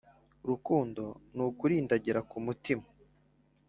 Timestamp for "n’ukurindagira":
1.35-2.19